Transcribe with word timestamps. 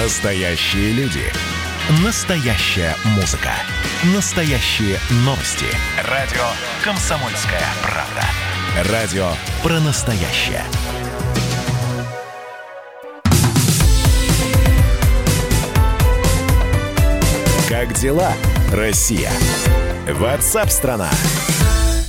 Настоящие 0.00 0.92
люди. 0.92 1.24
Настоящая 2.04 2.94
музыка. 3.16 3.50
Настоящие 4.14 4.96
новости. 5.24 5.66
Радио 6.08 6.44
«Комсомольская 6.84 7.64
правда». 7.82 8.92
Радио 8.92 9.26
про 9.60 9.80
настоящее. 9.80 10.62
Как 17.68 17.92
дела, 17.94 18.34
Россия? 18.72 19.32
Ватсап-страна! 20.08 21.10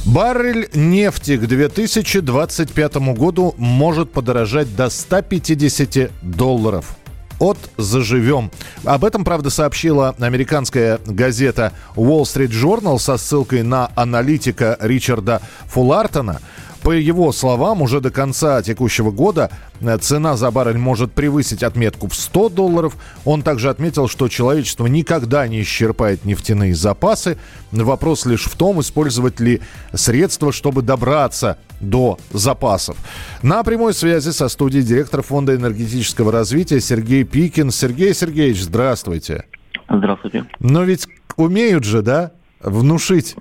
Баррель 0.06 0.70
нефти 0.76 1.38
к 1.38 1.48
2025 1.48 2.96
году 3.16 3.56
может 3.58 4.12
подорожать 4.12 4.76
до 4.76 4.90
150 4.90 6.12
долларов 6.22 6.99
от 7.40 7.58
«Заживем». 7.78 8.52
Об 8.84 9.04
этом, 9.06 9.24
правда, 9.24 9.50
сообщила 9.50 10.16
американская 10.20 11.00
газета 11.06 11.74
Wall 11.96 12.24
Street 12.24 12.52
Journal 12.52 13.00
со 13.00 13.18
ссылкой 13.18 13.64
на 13.64 13.92
аналитика 13.96 14.78
Ричарда 14.80 15.42
Фуллартона– 15.68 16.40
по 16.90 16.94
его 16.94 17.32
словам, 17.32 17.84
уже 17.84 18.02
до 18.02 18.10
конца 18.10 18.64
текущего 18.64 19.12
года 19.12 19.52
э, 19.80 19.96
цена 20.00 20.36
за 20.36 20.50
баррель 20.50 20.80
может 20.80 21.12
превысить 21.12 21.62
отметку 21.62 22.08
в 22.08 22.16
100 22.16 22.50
долларов. 22.50 22.98
Он 23.26 23.44
также 23.44 23.70
отметил, 23.70 24.08
что 24.08 24.28
человечество 24.28 24.88
никогда 24.88 25.48
не 25.48 25.62
исчерпает 25.62 26.26
нефтяные 26.26 26.74
запасы. 26.74 27.38
Вопрос 27.72 28.26
лишь 28.26 28.46
в 28.46 28.56
том, 28.56 28.82
использовать 28.82 29.40
ли 29.40 29.62
средства, 29.94 30.52
чтобы 30.52 30.82
добраться 30.82 31.60
до 31.80 32.18
запасов. 32.32 32.98
На 33.44 33.62
прямой 33.62 33.94
связи 33.94 34.32
со 34.32 34.50
студией 34.50 34.84
директор 34.84 35.22
Фонда 35.22 35.56
энергетического 35.56 36.32
развития 36.32 36.82
Сергей 36.82 37.24
Пикин. 37.24 37.70
Сергей 37.70 38.16
Сергеевич, 38.16 38.64
здравствуйте. 38.64 39.46
Здравствуйте. 39.88 40.46
Но 40.58 40.82
ведь 40.86 41.08
умеют 41.36 41.84
же, 41.84 42.02
да? 42.02 42.32
Внушить, 42.62 43.36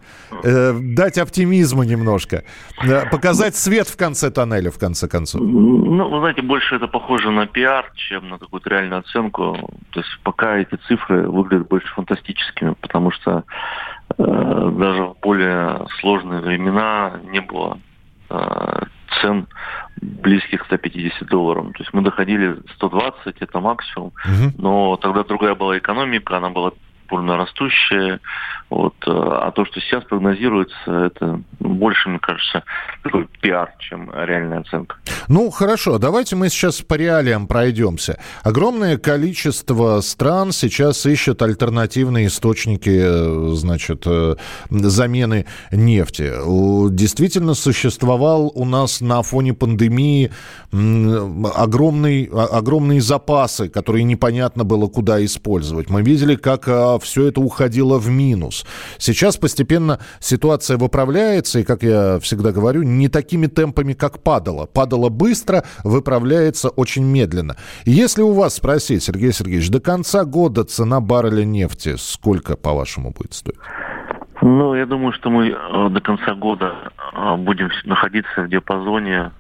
э, 0.45 0.73
дать 0.81 1.19
оптимизма 1.19 1.85
немножко, 1.85 2.45
э, 2.83 3.11
показать 3.11 3.57
свет 3.57 3.89
в 3.89 3.97
конце 3.97 4.31
тоннеля, 4.31 4.71
в 4.71 4.79
конце 4.79 5.09
концов? 5.09 5.41
Ну, 5.41 6.09
вы 6.09 6.19
знаете, 6.21 6.43
больше 6.43 6.77
это 6.77 6.87
похоже 6.87 7.31
на 7.31 7.47
пиар, 7.47 7.91
чем 7.95 8.29
на 8.29 8.39
какую-то 8.39 8.71
реальную 8.71 9.01
оценку. 9.01 9.71
То 9.91 10.01
есть 10.01 10.19
пока 10.23 10.57
эти 10.57 10.77
цифры 10.87 11.29
выглядят 11.29 11.69
больше 11.69 11.89
фантастическими, 11.95 12.75
потому 12.81 13.11
что 13.11 13.45
э, 14.19 14.25
даже 14.25 15.03
в 15.03 15.17
более 15.21 15.87
сложные 16.01 16.41
времена 16.41 17.21
не 17.31 17.41
было 17.41 17.79
э, 18.31 18.83
цен 19.21 19.49
близких 20.01 20.63
к 20.63 20.67
150 20.67 21.29
долларов. 21.29 21.67
То 21.77 21.83
есть 21.83 21.93
мы 21.93 22.03
доходили 22.03 22.57
120, 22.77 23.37
это 23.41 23.61
максимум, 23.61 24.09
угу. 24.25 24.53
но 24.59 24.97
тогда 24.97 25.25
другая 25.25 25.55
была 25.55 25.79
экономика, 25.79 26.37
она 26.37 26.51
была 26.51 26.73
бурно 27.09 27.37
растущая. 27.37 28.21
Вот. 28.71 28.95
Э, 29.07 29.11
а 29.11 29.51
то, 29.51 29.65
что 29.65 29.81
сейчас 29.81 30.05
прогнозируется, 30.05 30.77
это 30.87 31.41
больше, 31.59 32.11
мне 32.11 32.19
кажется, 32.19 32.65
такой 33.03 33.27
пиар, 33.41 33.73
чем 33.79 34.11
реальная 34.13 34.61
оценка. 34.61 34.97
Ну, 35.29 35.51
хорошо, 35.51 35.99
давайте 35.99 36.37
мы 36.37 36.51
сейчас 36.51 36.83
по 36.83 36.95
реалиям 36.95 37.47
пройдемся. 37.47 38.19
Огромное 38.43 38.99
количество 38.99 40.01
стран 40.01 40.53
сейчас 40.53 41.07
ищут 41.07 41.41
альтернативные 41.41 42.27
источники, 42.27 42.91
э, 42.91 43.55
значит, 43.55 44.03
э, 44.07 44.37
замены 44.69 45.47
нефти. 45.73 46.33
Действительно 46.91 47.55
существовал 47.55 48.53
у 48.55 48.65
нас 48.67 49.01
на 49.01 49.23
фоне 49.23 49.55
пандемии 49.55 50.31
огромный, 50.71 52.25
огромные 52.25 53.01
запасы, 53.01 53.69
которые 53.69 54.05
непонятно 54.05 54.65
было 54.65 54.89
куда 54.89 55.25
использовать. 55.25 55.89
Мы 55.89 56.03
видели, 56.03 56.37
как 56.37 56.69
все 56.99 57.29
это 57.29 57.41
уходило 57.41 57.99
в 57.99 58.09
минус. 58.09 58.67
Сейчас 58.99 59.37
постепенно 59.37 59.99
ситуация 60.21 60.77
выправляется, 60.77 61.61
и, 61.61 61.65
как 61.65 61.83
я 61.83 62.19
всегда 62.21 62.53
говорю, 62.53 62.83
не 62.83 63.09
такими 63.09 63.47
темпами, 63.47 63.93
как 63.93 64.23
падала. 64.23 64.67
Падала 64.67 65.09
быстро, 65.09 65.65
выправляется 65.85 66.69
очень 66.69 67.05
медленно. 67.05 67.57
Если 67.85 68.23
у 68.23 68.33
вас 68.33 68.57
спросить, 68.57 69.03
Сергей 69.03 69.33
Сергеевич, 69.33 69.71
до 69.71 69.81
конца 69.81 70.25
года 70.25 70.65
цена 70.65 71.01
барреля 71.01 71.45
нефти 71.45 71.95
сколько, 71.97 72.57
по-вашему, 72.57 73.11
будет 73.11 73.35
стоить? 73.35 73.59
Ну, 74.41 74.75
я 74.75 74.87
думаю, 74.87 75.13
что 75.13 75.31
мы 75.31 75.49
э, 75.49 75.89
до 75.91 76.01
конца 76.01 76.35
года 76.35 76.93
э, 77.13 77.37
будем 77.37 77.71
находиться 77.85 78.43
в 78.43 78.49
диапазоне 78.49 79.33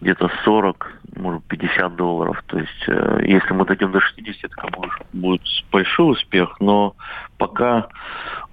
где-то 0.00 0.30
40, 0.44 0.92
может, 1.16 1.44
50 1.44 1.96
долларов. 1.96 2.42
То 2.46 2.58
есть, 2.58 2.88
э, 2.88 3.20
если 3.26 3.52
мы 3.54 3.64
дойдем 3.64 3.92
до 3.92 4.00
60, 4.00 4.50
это 4.50 4.68
будет 5.12 5.42
большой 5.70 6.12
успех, 6.12 6.56
но 6.60 6.94
пока 7.38 7.88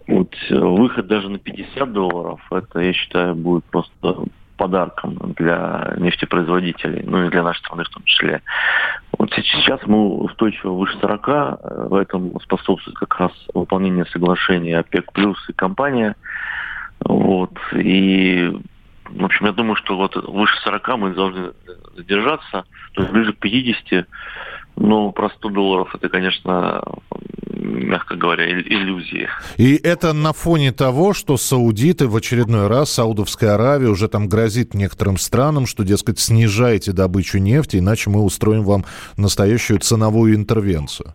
вот 0.08 0.34
э, 0.50 0.56
выход 0.56 1.08
даже 1.08 1.30
на 1.30 1.40
50 1.40 1.92
долларов, 1.92 2.42
это, 2.52 2.80
я 2.80 2.94
считаю, 2.94 3.36
будет 3.36 3.66
просто 3.66 4.16
подарком 4.62 5.18
для 5.38 5.96
нефтепроизводителей, 5.98 7.02
ну 7.04 7.26
и 7.26 7.30
для 7.30 7.42
нашей 7.42 7.62
страны 7.62 7.84
в 7.84 7.90
том 7.90 8.04
числе. 8.04 8.42
Вот 9.18 9.34
сейчас 9.34 9.80
мы 9.88 10.18
устойчиво 10.18 10.74
выше 10.74 10.98
40, 11.00 11.28
э, 11.28 11.88
в 11.90 11.96
этом 11.96 12.40
способствует 12.42 12.98
как 12.98 13.20
раз 13.20 13.32
выполнение 13.54 14.06
соглашения 14.06 14.78
ОПЕК 14.78 15.12
плюс 15.14 15.38
и 15.50 15.54
компания. 15.54 16.16
Вот. 17.04 17.58
И 17.74 18.52
в 19.14 19.26
общем, 19.26 19.46
я 19.46 19.52
думаю, 19.52 19.76
что 19.76 19.98
вот 19.98 20.16
выше 20.16 20.54
40 20.64 20.98
мы 20.98 21.14
должны 21.14 21.52
задержаться, 21.96 22.66
то 22.94 23.02
есть 23.02 23.14
ближе 23.14 23.34
к 23.34 23.38
50. 23.38 24.08
Ну, 24.78 25.12
про 25.12 25.30
100 25.30 25.50
долларов 25.50 25.94
это, 25.94 26.10
конечно, 26.10 26.82
мягко 27.46 28.16
говоря, 28.16 28.50
иллюзии. 28.50 29.28
И 29.58 29.76
это 29.76 30.14
на 30.14 30.34
фоне 30.34 30.72
того, 30.72 31.14
что 31.14 31.38
саудиты 31.38 32.08
в 32.08 32.16
очередной 32.16 32.68
раз, 32.68 32.92
Саудовская 32.92 33.56
Аравия 33.56 33.90
уже 33.90 34.08
там 34.08 34.28
грозит 34.28 34.74
некоторым 34.74 35.18
странам, 35.18 35.66
что, 35.68 35.84
дескать, 35.84 36.20
снижайте 36.20 36.94
добычу 36.94 37.38
нефти, 37.38 37.78
иначе 37.78 38.10
мы 38.10 38.24
устроим 38.24 38.64
вам 38.64 38.86
настоящую 39.18 39.80
ценовую 39.80 40.36
интервенцию. 40.36 41.14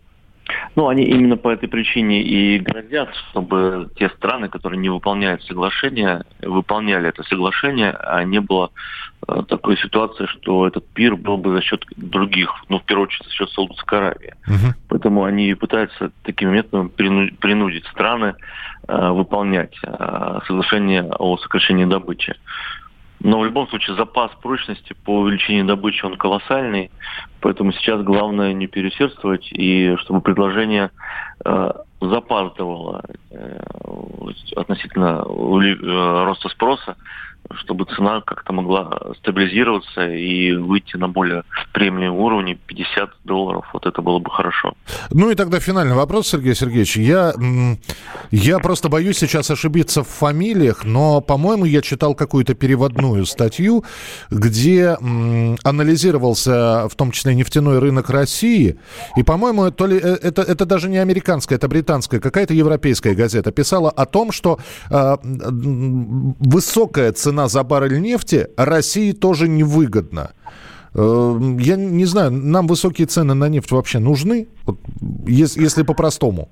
Ну, 0.75 0.87
они 0.87 1.03
именно 1.03 1.37
по 1.37 1.49
этой 1.49 1.67
причине 1.67 2.21
и 2.21 2.59
грозят, 2.59 3.09
чтобы 3.31 3.89
те 3.95 4.09
страны, 4.09 4.49
которые 4.49 4.79
не 4.79 4.89
выполняют 4.89 5.43
соглашение, 5.43 6.23
выполняли 6.41 7.09
это 7.09 7.23
соглашение, 7.23 7.91
а 7.91 8.23
не 8.23 8.39
было 8.39 8.71
э, 9.27 9.41
такой 9.47 9.77
ситуации, 9.77 10.25
что 10.27 10.67
этот 10.67 10.87
пир 10.89 11.15
был 11.15 11.37
бы 11.37 11.55
за 11.55 11.61
счет 11.61 11.85
других, 11.95 12.53
ну, 12.69 12.79
в 12.79 12.83
первую 12.83 13.07
очередь, 13.07 13.25
за 13.25 13.33
счет 13.33 13.49
Саудовской 13.49 13.97
Аравии. 13.97 14.33
Угу. 14.47 14.73
Поэтому 14.89 15.23
они 15.23 15.53
пытаются 15.53 16.11
таким 16.23 16.51
методом 16.51 16.89
принудить 16.89 17.85
страны 17.87 18.35
э, 18.87 19.09
выполнять 19.09 19.75
э, 19.83 20.39
соглашение 20.47 21.03
о 21.03 21.37
сокращении 21.37 21.85
добычи. 21.85 22.35
Но 23.19 23.39
в 23.39 23.45
любом 23.45 23.67
случае 23.67 23.95
запас 23.95 24.31
прочности 24.41 24.95
по 25.03 25.19
увеличению 25.19 25.65
добычи 25.65 26.05
он 26.05 26.17
колоссальный, 26.17 26.91
поэтому 27.41 27.71
сейчас 27.73 28.01
главное 28.03 28.53
не 28.53 28.67
переусердствовать 28.67 29.51
и 29.51 29.95
чтобы 29.97 30.21
предложение 30.21 30.91
э, 31.43 31.71
запаздывало 31.99 33.03
э, 33.31 33.59
относительно 34.55 35.23
э, 35.25 36.25
роста 36.25 36.49
спроса, 36.49 36.95
чтобы 37.55 37.85
цена 37.85 38.21
как-то 38.21 38.53
могла 38.53 38.99
стабилизироваться 39.19 40.09
и 40.09 40.53
выйти 40.53 40.97
на 40.97 41.07
более 41.07 41.43
премиум 41.73 42.17
уровни 42.17 42.57
50 42.65 43.09
долларов. 43.23 43.65
Вот 43.73 43.85
это 43.85 44.01
было 44.01 44.19
бы 44.19 44.29
хорошо. 44.29 44.73
Ну 45.11 45.29
и 45.31 45.35
тогда 45.35 45.59
финальный 45.59 45.95
вопрос, 45.95 46.27
Сергей 46.27 46.55
Сергеевич. 46.55 46.97
Я, 46.97 47.33
я 48.31 48.59
просто 48.59 48.89
боюсь 48.89 49.17
сейчас 49.17 49.49
ошибиться 49.49 50.03
в 50.03 50.07
фамилиях, 50.07 50.83
но, 50.83 51.21
по-моему, 51.21 51.65
я 51.65 51.81
читал 51.81 52.15
какую-то 52.15 52.53
переводную 52.53 53.25
статью, 53.25 53.83
где 54.29 54.97
анализировался 55.63 56.87
в 56.89 56.95
том 56.95 57.11
числе 57.11 57.35
нефтяной 57.35 57.79
рынок 57.79 58.09
России. 58.09 58.77
И, 59.15 59.23
по-моему, 59.23 59.71
то 59.71 59.87
э, 59.87 59.97
это, 59.97 60.41
это 60.41 60.65
даже 60.65 60.89
не 60.89 60.97
американская, 60.97 61.57
это 61.57 61.67
британская, 61.67 61.86
какая-то 62.19 62.53
европейская 62.53 63.15
газета 63.15 63.51
писала 63.51 63.89
о 63.89 64.05
том, 64.05 64.31
что 64.31 64.59
э, 64.89 65.15
высокая 65.23 67.11
цена 67.13 67.47
за 67.47 67.63
баррель 67.63 68.01
нефти 68.01 68.47
России 68.57 69.11
тоже 69.11 69.47
невыгодна. 69.47 70.31
Э, 70.93 71.39
я 71.59 71.75
не 71.75 72.05
знаю, 72.05 72.31
нам 72.31 72.67
высокие 72.67 73.07
цены 73.07 73.33
на 73.33 73.49
нефть 73.49 73.71
вообще 73.71 73.99
нужны, 73.99 74.47
вот, 74.65 74.79
если, 75.25 75.61
если 75.61 75.83
по-простому 75.83 76.49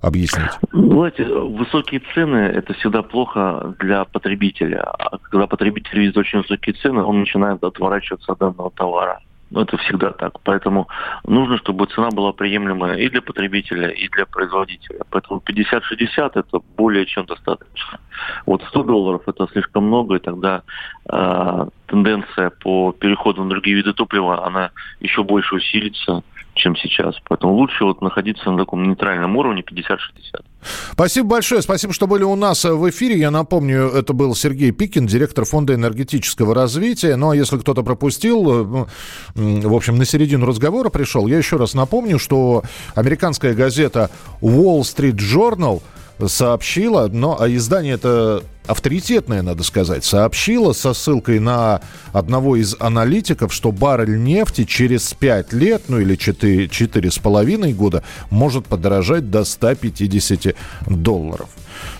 объяснить? 0.00 0.50
Знаете, 0.72 1.24
высокие 1.24 2.00
цены– 2.14 2.36
это 2.54 2.74
всегда 2.74 3.02
плохо 3.02 3.74
для 3.80 4.04
потребителя. 4.04 4.82
А 4.82 5.18
когда 5.18 5.46
потребитель 5.46 5.98
видит 5.98 6.16
очень 6.16 6.40
высокие 6.40 6.74
цены, 6.74 7.02
он 7.02 7.20
начинает 7.20 7.62
отворачиваться 7.64 8.32
от 8.32 8.38
данного 8.38 8.70
товара. 8.70 9.20
Но 9.50 9.62
это 9.62 9.76
всегда 9.76 10.10
так. 10.10 10.40
Поэтому 10.42 10.88
нужно, 11.26 11.58
чтобы 11.58 11.86
цена 11.86 12.10
была 12.10 12.32
приемлемая 12.32 12.96
и 12.96 13.08
для 13.08 13.22
потребителя, 13.22 13.88
и 13.88 14.08
для 14.08 14.26
производителя. 14.26 15.00
Поэтому 15.10 15.40
50-60 15.46 16.32
это 16.34 16.60
более 16.76 17.06
чем 17.06 17.26
достаточно. 17.26 17.98
Вот 18.46 18.62
100 18.62 18.82
долларов 18.82 19.22
это 19.26 19.46
слишком 19.52 19.86
много, 19.86 20.16
и 20.16 20.18
тогда 20.18 20.62
э, 21.08 21.66
тенденция 21.86 22.50
по 22.50 22.92
переходу 22.92 23.44
на 23.44 23.50
другие 23.50 23.76
виды 23.76 23.92
топлива, 23.92 24.46
она 24.46 24.70
еще 25.00 25.22
больше 25.22 25.56
усилится. 25.56 26.22
Чем 26.54 26.76
сейчас. 26.76 27.14
Поэтому 27.28 27.54
лучше 27.54 27.84
вот 27.84 28.00
находиться 28.00 28.50
на 28.50 28.58
таком 28.58 28.82
нейтральном 28.88 29.36
уровне 29.36 29.62
50-60. 29.62 30.44
Спасибо 30.92 31.28
большое. 31.28 31.62
Спасибо, 31.62 31.92
что 31.92 32.06
были 32.06 32.22
у 32.22 32.34
нас 32.36 32.64
в 32.64 32.88
эфире. 32.90 33.18
Я 33.18 33.30
напомню, 33.30 33.88
это 33.88 34.12
был 34.12 34.34
Сергей 34.34 34.70
Пикин, 34.70 35.06
директор 35.06 35.44
Фонда 35.44 35.74
энергетического 35.74 36.54
развития. 36.54 37.16
Ну, 37.16 37.30
а 37.30 37.36
если 37.36 37.58
кто-то 37.58 37.82
пропустил, 37.82 38.86
в 39.34 39.74
общем, 39.74 39.96
на 39.96 40.04
середину 40.04 40.46
разговора 40.46 40.90
пришел, 40.90 41.26
я 41.26 41.38
еще 41.38 41.56
раз 41.56 41.74
напомню, 41.74 42.18
что 42.18 42.62
американская 42.94 43.54
газета 43.54 44.10
Wall 44.40 44.80
Street 44.80 45.16
Journal 45.16 45.82
сообщила, 46.26 47.08
но 47.08 47.40
а 47.40 47.48
издание 47.48 47.94
это 47.94 48.42
авторитетная, 48.66 49.42
надо 49.42 49.62
сказать, 49.62 50.04
сообщила 50.04 50.72
со 50.72 50.94
ссылкой 50.94 51.38
на 51.38 51.82
одного 52.12 52.56
из 52.56 52.76
аналитиков, 52.78 53.52
что 53.52 53.72
баррель 53.72 54.22
нефти 54.22 54.64
через 54.64 55.12
5 55.12 55.52
лет, 55.52 55.82
ну 55.88 56.00
или 56.00 56.16
4, 56.16 56.66
4,5 56.66 57.74
года, 57.74 58.02
может 58.30 58.66
подорожать 58.66 59.30
до 59.30 59.44
150 59.44 60.54
долларов. 60.86 61.48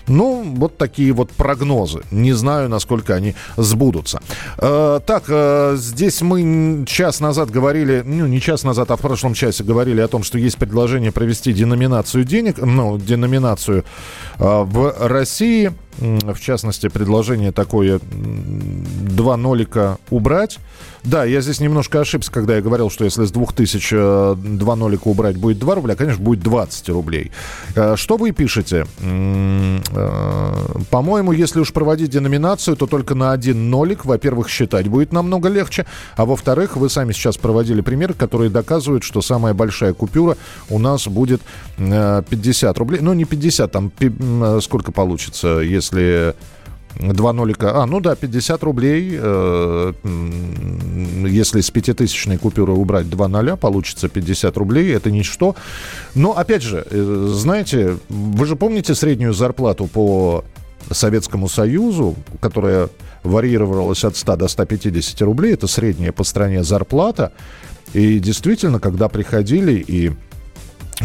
Ну, 0.07 0.43
вот 0.57 0.77
такие 0.77 1.11
вот 1.13 1.31
прогнозы. 1.31 2.01
Не 2.11 2.33
знаю, 2.33 2.69
насколько 2.69 3.15
они 3.15 3.35
сбудутся. 3.57 4.21
Э, 4.57 4.99
так, 5.05 5.23
э, 5.27 5.75
здесь 5.77 6.21
мы 6.21 6.85
час 6.85 7.19
назад 7.19 7.49
говорили, 7.49 8.03
ну, 8.05 8.27
не 8.27 8.39
час 8.39 8.63
назад, 8.63 8.91
а 8.91 8.95
в 8.97 9.01
прошлом 9.01 9.33
часе 9.33 9.63
говорили 9.63 10.01
о 10.01 10.07
том, 10.07 10.23
что 10.23 10.37
есть 10.37 10.57
предложение 10.57 11.11
провести 11.11 11.53
деноминацию 11.53 12.23
денег, 12.23 12.57
ну, 12.57 12.97
деноминацию 12.97 13.83
э, 14.39 14.63
в 14.63 14.95
России. 14.99 15.71
В 15.97 16.39
частности, 16.41 16.89
предложение 16.89 17.53
такое 17.53 18.01
два 19.15 19.37
нолика 19.37 19.97
убрать. 20.09 20.59
Да, 21.05 21.23
я 21.23 21.41
здесь 21.41 21.59
немножко 21.59 22.01
ошибся, 22.01 22.31
когда 22.31 22.55
я 22.55 22.61
говорил, 22.61 22.89
что 22.89 23.05
если 23.05 23.25
с 23.25 23.31
2000 23.31 23.95
э, 23.95 24.35
два 24.35 24.75
нолика 24.75 25.07
убрать 25.07 25.37
будет 25.37 25.59
2 25.59 25.75
рубля, 25.75 25.95
конечно, 25.95 26.23
будет 26.23 26.41
20 26.41 26.89
рублей. 26.89 27.31
Э, 27.75 27.95
что 27.95 28.17
вы 28.17 28.31
пишете? 28.31 28.87
Э, 29.01 29.79
по-моему, 30.89 31.31
если 31.31 31.59
уж 31.59 31.71
проводить 31.73 32.09
деноминацию, 32.09 32.75
то 32.75 32.87
только 32.87 33.13
на 33.13 33.33
один 33.33 33.69
нолик, 33.69 34.03
во-первых, 34.03 34.49
считать 34.49 34.87
будет 34.87 35.13
намного 35.13 35.47
легче, 35.47 35.85
а 36.15 36.25
во-вторых, 36.25 36.75
вы 36.75 36.89
сами 36.89 37.13
сейчас 37.13 37.37
проводили 37.37 37.81
примеры, 37.81 38.15
которые 38.15 38.49
доказывают, 38.49 39.03
что 39.03 39.21
самая 39.21 39.53
большая 39.53 39.93
купюра 39.93 40.37
у 40.69 40.79
нас 40.79 41.07
будет 41.07 41.41
50 41.77 42.77
рублей. 42.79 43.01
Ну, 43.01 43.13
не 43.13 43.25
50, 43.25 43.71
там 43.71 43.91
сколько 44.61 44.91
получится, 44.91 45.59
если 45.59 46.33
Два 46.99 47.33
нолика. 47.33 47.81
А, 47.81 47.85
ну 47.85 47.99
да, 47.99 48.15
50 48.15 48.63
рублей. 48.63 49.17
Э, 49.19 49.93
если 51.27 51.61
с 51.61 51.69
пятитысячной 51.69 52.37
купюры 52.37 52.71
убрать 52.73 53.09
два 53.09 53.27
ноля, 53.27 53.55
получится 53.55 54.07
50 54.07 54.55
рублей. 54.57 54.93
Это 54.93 55.11
ничто. 55.11 55.55
Но, 56.13 56.37
опять 56.37 56.61
же, 56.61 56.85
э, 56.89 57.27
знаете, 57.33 57.97
вы 58.09 58.45
же 58.45 58.55
помните 58.55 58.95
среднюю 58.95 59.33
зарплату 59.33 59.87
по 59.87 60.45
Советскому 60.89 61.49
Союзу, 61.49 62.15
которая 62.39 62.89
варьировалась 63.23 64.03
от 64.03 64.15
100 64.15 64.35
до 64.37 64.47
150 64.47 65.21
рублей. 65.21 65.53
Это 65.53 65.67
средняя 65.67 66.11
по 66.11 66.23
стране 66.23 66.63
зарплата. 66.63 67.33
И 67.93 68.19
действительно, 68.19 68.79
когда 68.79 69.09
приходили 69.09 69.73
и 69.73 70.11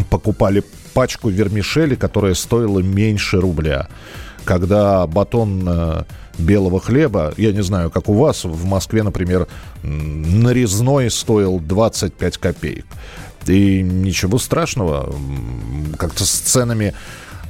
покупали 0.08 0.62
пачку 0.94 1.31
вермишели, 1.31 1.94
которая 1.94 2.34
стоила 2.34 2.81
меньше 2.81 3.40
рубля, 3.40 3.88
когда 4.44 5.06
батон 5.06 5.64
э, 5.66 6.02
белого 6.38 6.81
хлеба, 6.81 7.32
я 7.37 7.52
не 7.52 7.62
знаю, 7.62 7.90
как 7.90 8.08
у 8.08 8.14
вас, 8.14 8.44
в 8.44 8.64
Москве, 8.64 9.02
например, 9.02 9.46
нарезной 9.82 11.10
стоил 11.10 11.60
25 11.60 12.38
копеек. 12.38 12.87
И 13.46 13.82
ничего 13.82 14.38
страшного, 14.38 15.14
как-то 15.96 16.25
с 16.25 16.31
ценами 16.31 16.94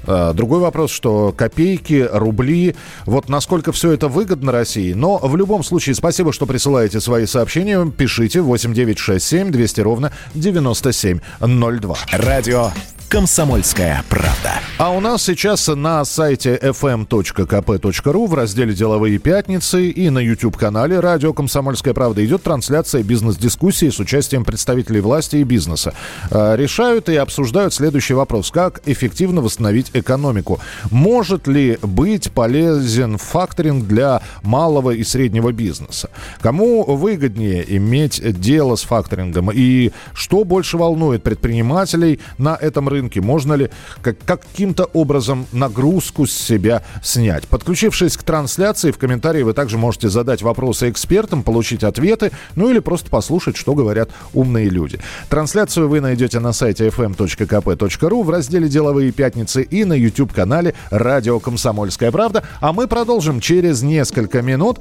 э, 0.06 0.32
Другой 0.34 0.60
вопрос, 0.60 0.90
что 0.90 1.34
копейки, 1.37 2.08
рубли, 2.10 2.76
вот 3.06 3.28
насколько 3.28 3.72
все 3.72 3.92
это 3.92 4.08
выгодно 4.08 4.52
России. 4.52 4.92
Но 4.92 5.19
в 5.19 5.37
любом 5.37 5.62
случае, 5.64 5.94
спасибо, 5.94 6.32
что 6.32 6.46
присылаете 6.46 7.00
свои 7.00 7.26
сообщения. 7.26 7.84
Пишите 7.90 8.40
8967 8.40 9.50
200 9.50 9.81
ровно 9.81 10.12
9702. 10.34 11.96
Радио 12.12 12.70
«Комсомольская 13.10 14.04
правда». 14.08 14.60
А 14.78 14.90
у 14.90 15.00
нас 15.00 15.24
сейчас 15.24 15.66
на 15.66 16.04
сайте 16.04 16.56
fm.kp.ru 16.56 18.26
в 18.28 18.34
разделе 18.34 18.72
«Деловые 18.72 19.18
пятницы» 19.18 19.90
и 19.90 20.08
на 20.10 20.20
YouTube-канале 20.20 21.00
«Радио 21.00 21.32
Комсомольская 21.32 21.92
правда» 21.92 22.24
идет 22.24 22.44
трансляция 22.44 23.02
бизнес-дискуссии 23.02 23.90
с 23.90 23.98
участием 23.98 24.44
представителей 24.44 25.00
власти 25.00 25.36
и 25.36 25.42
бизнеса. 25.42 25.92
А, 26.30 26.54
решают 26.54 27.08
и 27.08 27.16
обсуждают 27.16 27.74
следующий 27.74 28.14
вопрос. 28.14 28.52
Как 28.52 28.80
эффективно 28.86 29.40
восстановить 29.40 29.90
экономику? 29.92 30.60
Может 30.92 31.48
ли 31.48 31.78
быть 31.82 32.30
полезен 32.30 33.18
факторинг 33.18 33.88
для 33.88 34.22
малого 34.44 34.92
и 34.92 35.02
среднего 35.02 35.50
бизнеса? 35.50 36.10
Кому 36.40 36.84
выгоднее 36.84 37.76
иметь 37.76 38.22
дело 38.40 38.76
с 38.76 38.82
факторингом? 38.82 39.50
И 39.52 39.90
что 40.14 40.44
больше 40.44 40.78
волнует 40.78 41.24
предпринимателей 41.24 42.20
на 42.38 42.54
этом 42.54 42.88
рынке? 42.88 43.00
Рынке? 43.00 43.20
Можно 43.20 43.55
ли 43.55 43.70
как, 44.02 44.17
каким-то 44.25 44.85
образом 44.93 45.47
нагрузку 45.52 46.26
с 46.26 46.32
себя 46.32 46.82
снять? 47.02 47.49
Подключившись 47.49 48.17
к 48.17 48.23
трансляции, 48.23 48.91
в 48.91 48.99
комментарии 48.99 49.43
вы 49.43 49.55
также 49.55 49.79
можете 49.79 50.08
задать 50.08 50.43
вопросы 50.43 50.91
экспертам, 50.91 51.43
получить 51.43 51.82
ответы, 51.85 52.31
ну 52.56 52.70
или 52.70 52.79
просто 52.79 53.11
послушать, 53.11 53.56
что 53.56 53.75
говорят 53.75 54.11
умные 54.35 54.69
люди. 54.69 55.00
Трансляцию 55.29 55.88
вы 55.88 56.00
найдете 56.00 56.41
на 56.41 56.52
сайте 56.52 56.88
fm.kp.ru 56.88 58.23
в 58.23 58.31
разделе 58.31 58.69
«Деловые 58.69 59.12
пятницы» 59.12 59.62
и 59.62 59.85
на 59.85 59.94
YouTube-канале 59.94 60.75
«Радио 60.91 61.41
Комсомольская 61.41 62.11
правда». 62.11 62.44
А 62.61 62.73
мы 62.73 62.87
продолжим 62.87 63.41
через 63.41 63.82
несколько 63.82 64.43
минут. 64.43 64.79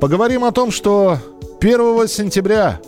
Поговорим 0.00 0.44
о 0.44 0.52
том, 0.52 0.70
что 0.70 1.18
1 1.60 2.08
сентября 2.08 2.80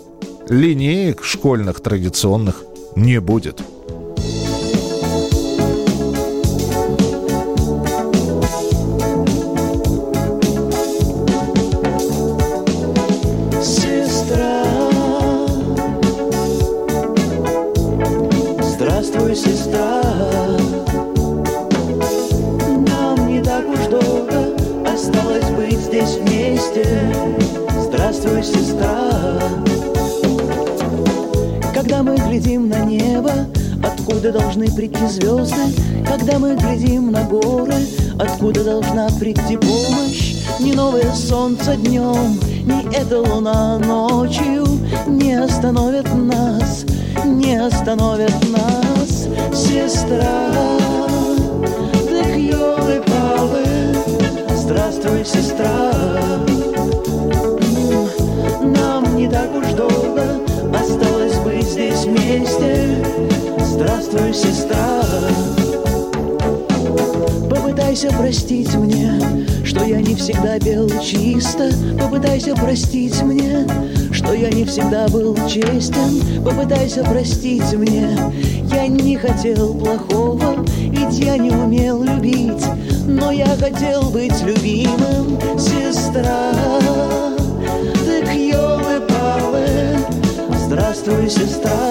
линеек 0.49 1.25
школьных 1.25 1.81
традиционных 1.81 2.63
не 2.97 3.21
будет. 3.21 3.63
Прийти 34.77 35.07
звезды, 35.07 35.63
когда 36.07 36.39
мы 36.39 36.57
глядим 36.57 37.11
на 37.11 37.25
горы, 37.25 37.75
откуда 38.19 38.65
должна 38.65 39.09
прийти 39.19 39.57
помощь. 39.57 40.37
Ни 40.61 40.73
новое 40.73 41.13
солнце 41.13 41.77
днем, 41.77 42.39
ни 42.65 42.95
эта 42.95 43.21
луна 43.21 43.79
ночью 43.79 44.67
не 45.07 45.35
остановят 45.35 46.07
нас, 46.15 46.85
не 47.25 47.57
остановят 47.57 48.35
нас, 48.51 49.29
сестра. 49.55 50.51
Так 52.09 52.37
елы 52.37 53.03
палы, 53.07 53.65
здравствуй, 54.57 55.25
сестра. 55.25 55.93
Нам 58.63 59.17
не 59.17 59.29
так 59.29 59.55
уж 59.55 59.67
долго 59.73 60.50
осталось 60.91 61.37
быть 61.39 61.67
здесь 61.67 62.05
вместе. 62.05 63.05
Здравствуй, 63.59 64.35
сестра. 64.35 65.03
Попытайся 67.49 68.09
простить 68.11 68.75
мне, 68.75 69.13
что 69.65 69.85
я 69.85 70.01
не 70.01 70.15
всегда 70.15 70.59
пел 70.59 70.89
чисто. 71.01 71.71
Попытайся 71.99 72.55
простить 72.55 73.23
мне, 73.23 73.67
что 74.13 74.33
я 74.33 74.51
не 74.51 74.65
всегда 74.65 75.09
был 75.09 75.37
честен. 75.49 76.45
Попытайся 76.45 77.05
простить 77.05 77.73
мне, 77.73 78.09
я 78.73 78.87
не 78.87 79.17
хотел 79.17 79.75
плохого 79.75 80.65
Ведь 80.79 81.19
я 81.19 81.37
не 81.37 81.51
умел 81.51 82.03
любить, 82.03 82.65
но 83.07 83.31
я 83.31 83.47
хотел 83.57 84.11
быть 84.11 84.41
любимым 84.43 85.39
Сестра, 85.59 86.53
так 88.07 88.35
елы-палы 88.35 90.00
Здравствуй, 90.71 91.29
сестра 91.29 91.91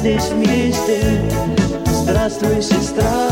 здесь 0.00 0.30
вместе. 0.30 1.30
Здравствуй, 1.84 2.62
сестра. 2.62 3.28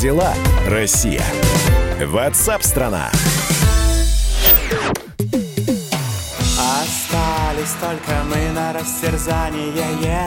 Дела, 0.00 0.32
Россия? 0.66 1.22
Ватсап-страна! 2.02 3.10
Остались 6.58 7.74
только 7.78 8.24
мы 8.24 8.50
на 8.54 8.72
растерзание 8.72 10.24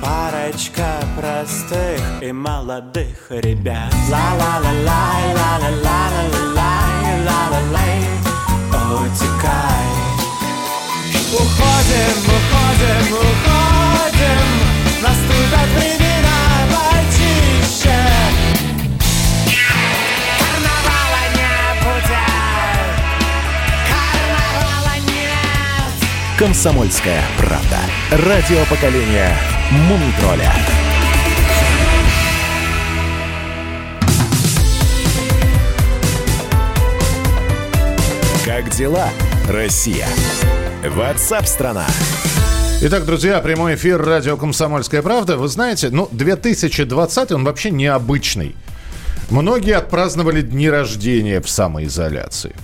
Парочка 0.00 0.98
простых 1.18 2.00
и 2.22 2.32
молодых 2.32 3.26
ребят. 3.28 3.92
Ла-ла-ла-лай, 4.10 5.34
ла-ла-ла-ла-ла-лай, 5.34 7.24
ла-ла-лай. 7.26 7.98
Утекай. 8.94 9.86
Уходим, 11.34 12.16
уходим, 12.32 13.12
уходим. 13.12 13.64
Времена 15.02 15.14
почище 15.18 16.03
Комсомольская 26.36 27.22
правда. 27.38 27.78
Радио 28.10 28.64
поколения 28.68 29.36
Мумитроля. 29.70 30.52
Как 38.44 38.68
дела, 38.70 39.10
Россия? 39.48 40.08
Ватсап-страна! 40.84 41.86
Итак, 42.82 43.06
друзья, 43.06 43.38
прямой 43.38 43.76
эфир 43.76 44.04
радио 44.04 44.36
«Комсомольская 44.36 45.02
правда». 45.02 45.36
Вы 45.36 45.46
знаете, 45.46 45.90
ну, 45.90 46.08
2020 46.10 47.30
он 47.30 47.44
вообще 47.44 47.70
необычный. 47.70 48.56
Многие 49.30 49.76
отпраздновали 49.76 50.42
дни 50.42 50.68
рождения 50.68 51.40
в 51.40 51.48
самоизоляции. 51.48 52.56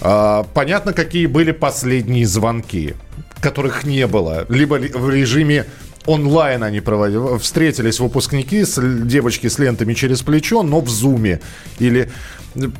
А, 0.00 0.44
понятно, 0.54 0.92
какие 0.92 1.26
были 1.26 1.52
последние 1.52 2.26
звонки, 2.26 2.94
которых 3.42 3.84
не 3.84 4.06
было. 4.06 4.46
Либо 4.48 4.76
ли- 4.76 4.88
в 4.88 5.10
режиме 5.10 5.66
онлайн 6.06 6.62
они 6.62 6.80
проводили. 6.80 7.38
Встретились 7.38 8.00
выпускники, 8.00 8.64
с, 8.64 8.80
девочки 8.80 9.48
с 9.48 9.58
лентами 9.58 9.94
через 9.94 10.22
плечо, 10.22 10.62
но 10.62 10.80
в 10.80 10.88
зуме. 10.88 11.40
Или 11.78 12.10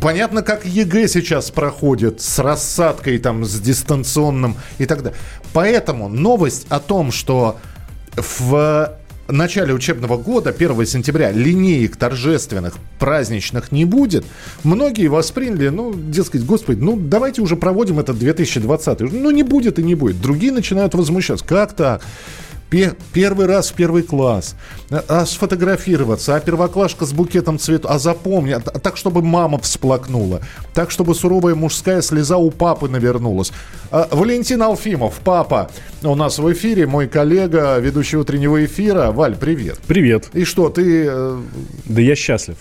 понятно, 0.01 0.43
как 0.43 0.65
ЕГЭ 0.65 1.09
сейчас 1.09 1.51
проходит 1.51 2.21
с 2.21 2.39
рассадкой, 2.39 3.19
там, 3.19 3.45
с 3.45 3.61
дистанционным 3.61 4.57
и 4.79 4.87
так 4.87 5.03
далее. 5.03 5.19
Поэтому 5.53 6.09
новость 6.09 6.67
о 6.69 6.79
том, 6.79 7.13
что 7.13 7.59
в 8.17 8.99
начале 9.29 9.73
учебного 9.75 10.17
года, 10.17 10.51
1 10.51 10.87
сентября, 10.87 11.31
линеек 11.31 11.97
торжественных, 11.97 12.75
праздничных 12.99 13.73
не 13.73 13.85
будет, 13.85 14.25
многие 14.65 15.09
восприняли, 15.09 15.69
ну, 15.69 15.95
дескать, 15.95 16.45
господи, 16.45 16.81
ну, 16.81 16.97
давайте 16.97 17.43
уже 17.43 17.57
проводим 17.57 18.01
этот 18.01 18.19
2020. 18.19 19.01
Ну, 19.01 19.31
не 19.31 19.43
будет 19.43 19.79
и 19.79 19.83
не 19.83 19.95
будет. 19.95 20.21
Другие 20.21 20.53
начинают 20.53 20.95
возмущаться. 20.95 21.45
Как 21.45 21.75
так? 21.75 22.03
Пе- 22.73 22.95
Первый 23.13 23.45
раз 23.47 23.71
в 23.71 23.75
первый 23.75 24.03
класс. 24.03 24.57
А- 24.91 25.27
сфотографироваться, 25.27 26.35
а 26.35 26.41
первоклашка 26.41 27.05
с 27.05 27.13
букетом 27.13 27.59
цветов. 27.59 27.91
А 27.91 27.99
запомни, 27.99 28.53
а 28.53 28.61
так, 28.61 28.97
чтобы 28.97 29.21
мама 29.23 29.59
всплакнула. 29.59 30.41
Так, 30.73 30.91
чтобы 30.91 31.15
суровая 31.15 31.55
мужская 31.55 32.01
слеза 32.01 32.39
у 32.39 32.51
папы 32.51 32.89
навернулась. 32.89 33.53
А, 33.91 34.09
Валентин 34.11 34.63
Алфимов, 34.63 35.21
папа, 35.23 35.71
у 36.03 36.15
нас 36.15 36.39
в 36.39 36.51
эфире, 36.55 36.87
мой 36.87 37.09
коллега, 37.09 37.77
ведущий 37.79 38.17
утреннего 38.17 38.65
эфира. 38.65 39.11
Валь, 39.13 39.37
привет. 39.37 39.79
Привет. 39.87 40.31
И 40.33 40.45
что, 40.45 40.71
ты... 40.71 41.05
э, 41.11 41.41
Да 41.85 42.01
я 42.01 42.15
счастлив. 42.17 42.57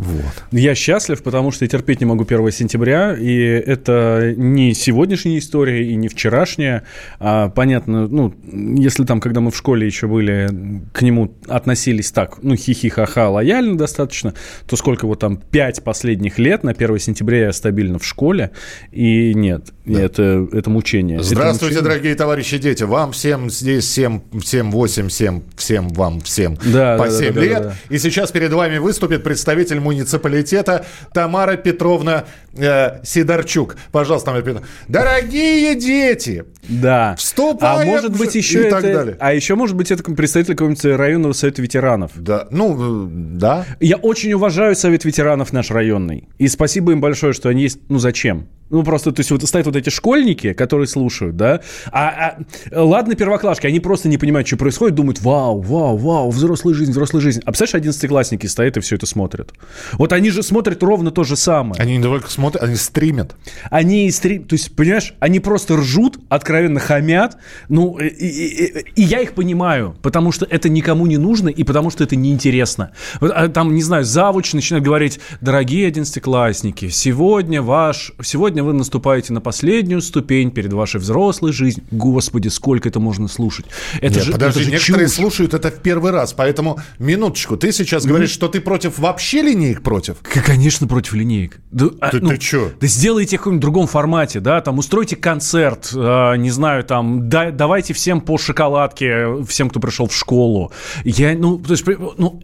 Вот. 0.00 0.44
Я 0.50 0.74
счастлив, 0.74 1.22
потому 1.22 1.50
что 1.50 1.64
я 1.64 1.68
терпеть 1.68 2.00
не 2.00 2.06
могу 2.06 2.24
1 2.24 2.50
сентября, 2.52 3.14
и 3.14 3.36
это 3.36 4.32
не 4.36 4.72
сегодняшняя 4.72 5.38
история 5.38 5.86
и 5.86 5.94
не 5.94 6.08
вчерашняя. 6.08 6.84
А, 7.18 7.50
понятно, 7.50 8.08
ну, 8.08 8.34
если 8.78 9.04
там, 9.04 9.20
когда 9.20 9.40
мы 9.40 9.50
в 9.50 9.56
школе 9.56 9.86
еще 9.86 10.06
были, 10.06 10.48
к 10.92 11.02
нему 11.02 11.34
относились 11.46 12.12
так, 12.12 12.42
ну, 12.42 12.56
хихи-ха-ха, 12.56 13.28
лояльно 13.28 13.76
достаточно, 13.76 14.32
то 14.66 14.76
сколько 14.76 15.06
вот 15.06 15.18
там, 15.18 15.36
пять 15.36 15.84
последних 15.84 16.38
лет, 16.38 16.64
на 16.64 16.70
1 16.70 16.98
сентября 16.98 17.46
я 17.46 17.52
стабильно 17.52 17.98
в 17.98 18.06
школе, 18.06 18.52
и 18.92 19.34
нет, 19.34 19.72
это, 19.86 20.48
это 20.50 20.70
мучение. 20.70 21.16
Это 21.16 21.24
Здравствуйте, 21.24 21.74
мучение. 21.76 21.82
дорогие 21.82 22.14
товарищи 22.14 22.56
дети. 22.56 22.84
Вам 22.84 23.12
всем 23.12 23.50
здесь 23.50 23.90
7, 23.92 24.20
7 24.42 24.70
8, 24.70 25.08
7, 25.10 25.42
всем 25.56 25.88
вам 25.88 26.20
всем 26.20 26.56
Да, 26.64 26.96
по 26.96 27.04
да, 27.04 27.10
да, 27.10 27.18
7 27.18 27.34
да, 27.34 27.40
лет. 27.40 27.52
да, 27.58 27.64
да. 27.64 27.74
И 27.90 27.98
сейчас 27.98 28.30
перед 28.32 28.52
вами 28.52 28.78
выступит 28.78 29.22
представитель 29.22 29.80
муниципалитета 29.90 30.84
Тамара 31.12 31.56
Петровна 31.56 32.24
э, 32.54 33.00
Сидорчук. 33.04 33.76
Пожалуйста, 33.92 34.32
Петровна. 34.40 34.62
Дорогие 34.88 35.74
дети, 35.74 36.44
Да. 36.68 37.14
Вступаем 37.16 37.80
А 37.80 37.84
может 37.84 38.16
быть 38.16 38.34
еще 38.34 38.66
и 38.66 38.70
так 38.70 38.84
это... 38.84 38.94
далее. 38.94 39.16
А 39.20 39.32
еще 39.32 39.54
может 39.54 39.76
быть 39.76 39.90
это 39.90 40.02
представитель 40.02 40.54
какого-нибудь 40.54 40.84
районного 40.84 41.32
совета 41.32 41.62
ветеранов. 41.62 42.12
да, 42.16 42.46
ну, 42.50 43.06
э, 43.06 43.08
да. 43.10 43.66
Я 43.80 43.96
очень 43.96 44.32
уважаю 44.32 44.76
Совет 44.76 45.04
ветеранов 45.04 45.52
наш 45.52 45.70
районный. 45.70 46.28
И 46.38 46.48
спасибо 46.48 46.92
им 46.92 47.00
большое, 47.00 47.32
что 47.32 47.48
они 47.48 47.62
есть. 47.62 47.78
Ну, 47.88 47.98
зачем? 47.98 48.46
Ну, 48.70 48.84
просто, 48.84 49.10
то 49.10 49.18
есть, 49.20 49.32
вот 49.32 49.42
стоят 49.42 49.66
вот 49.66 49.74
эти 49.74 49.90
школьники, 49.90 50.52
которые 50.52 50.86
слушают, 50.86 51.36
да? 51.36 51.60
А, 51.90 52.36
а, 52.70 52.84
ладно, 52.84 53.16
первоклашки, 53.16 53.66
они 53.66 53.80
просто 53.80 54.08
не 54.08 54.16
понимают, 54.16 54.46
что 54.46 54.56
происходит, 54.56 54.94
думают, 54.94 55.20
вау, 55.20 55.60
вау, 55.60 55.96
вау, 55.96 56.30
взрослая 56.30 56.72
жизнь, 56.74 56.92
взрослая 56.92 57.20
жизнь. 57.20 57.40
А 57.40 57.46
представляешь, 57.46 57.74
одиннадцатиклассники 57.74 58.46
стоят 58.46 58.76
и 58.76 58.80
все 58.80 58.94
это 58.94 59.06
смотрят. 59.06 59.52
Вот 59.94 60.12
они 60.12 60.30
же 60.30 60.44
смотрят 60.44 60.80
ровно 60.84 61.10
то 61.10 61.24
же 61.24 61.34
самое. 61.34 61.82
Они 61.82 61.96
не 61.96 62.02
только 62.02 62.30
смотрят, 62.40 62.62
они 62.62 62.76
стримят. 62.76 63.36
Они 63.70 64.10
стрим... 64.10 64.44
То 64.44 64.54
есть, 64.54 64.74
понимаешь, 64.74 65.14
они 65.20 65.40
просто 65.40 65.76
ржут, 65.76 66.18
откровенно 66.28 66.80
хамят. 66.80 67.36
Ну, 67.68 67.98
и, 67.98 68.06
и- 68.06 68.64
и- 68.80 68.84
и 68.96 69.02
я 69.02 69.20
их 69.20 69.32
понимаю, 69.34 69.94
потому 70.02 70.32
что 70.32 70.46
это 70.46 70.68
никому 70.68 71.06
не 71.06 71.18
нужно 71.18 71.48
и 71.48 71.64
потому 71.64 71.90
что 71.90 72.02
это 72.04 72.16
неинтересно. 72.16 72.92
А 73.20 73.48
Там, 73.48 73.74
не 73.74 73.82
знаю, 73.82 74.04
завуч 74.04 74.52
начинает 74.54 74.84
говорить, 74.84 75.20
дорогие 75.40 75.86
одиннадцатиклассники, 75.88 76.88
сегодня 76.88 77.60
ваш... 77.62 78.12
Сегодня 78.22 78.64
вы 78.64 78.72
наступаете 78.72 79.32
на 79.32 79.40
последнюю 79.40 80.00
ступень 80.00 80.50
перед 80.50 80.72
вашей 80.72 80.98
взрослой 81.00 81.52
жизнью. 81.52 81.84
Господи, 81.90 82.48
сколько 82.48 82.88
это 82.88 83.00
можно 83.00 83.28
слушать. 83.28 83.66
Это 84.00 84.14
Нет, 84.16 84.24
же, 84.24 84.32
подожди, 84.32 84.60
это 84.60 84.64
же 84.66 84.70
некоторые 84.72 85.08
чушь. 85.08 85.16
слушают 85.16 85.54
это 85.54 85.70
в 85.70 85.80
первый 85.82 86.10
раз, 86.10 86.32
поэтому 86.32 86.78
минуточку. 86.98 87.56
Ты 87.56 87.70
сейчас 87.72 88.06
говоришь, 88.06 88.30
что 88.30 88.48
ты 88.48 88.60
против 88.60 88.98
вообще 88.98 89.42
линеек 89.42 89.82
против? 89.82 90.16
Конечно, 90.22 90.86
против 90.86 91.12
линеек. 91.14 91.58
Да, 91.70 91.86
а, 92.00 92.10
Ты- 92.10 92.20
ты 92.30 92.38
чё? 92.38 92.70
Да 92.80 92.86
сделайте 92.86 93.36
в 93.36 93.40
каком-нибудь 93.40 93.60
другом 93.62 93.86
формате, 93.86 94.40
да, 94.40 94.60
там 94.60 94.78
устройте 94.78 95.16
концерт, 95.16 95.90
э, 95.94 96.36
не 96.36 96.50
знаю, 96.50 96.84
там, 96.84 97.28
да- 97.28 97.50
давайте 97.50 97.94
всем 97.94 98.20
по 98.20 98.38
шоколадке, 98.38 99.42
всем, 99.44 99.70
кто 99.70 99.80
пришел 99.80 100.06
в 100.08 100.14
школу. 100.14 100.72
Я, 101.04 101.34
ну, 101.36 101.58
то 101.58 101.72
есть, 101.72 101.84
ну, 101.86 102.42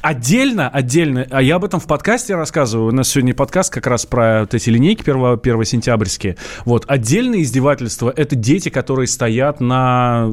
отдельно, 0.00 0.68
отдельно, 0.68 1.26
а 1.30 1.42
я 1.42 1.56
об 1.56 1.64
этом 1.64 1.80
в 1.80 1.86
подкасте 1.86 2.34
рассказываю, 2.34 2.88
у 2.88 2.92
нас 2.92 3.08
сегодня 3.08 3.34
подкаст 3.34 3.72
как 3.72 3.86
раз 3.86 4.06
про 4.06 4.40
вот 4.40 4.54
эти 4.54 4.70
линейки 4.70 5.02
1, 5.02 5.38
1 5.38 5.64
сентябрьские. 5.64 6.36
Вот, 6.64 6.84
отдельное 6.88 7.42
издевательство– 7.42 8.12
это 8.16 8.36
дети, 8.36 8.68
которые 8.68 9.06
стоят 9.06 9.60
на 9.60 10.30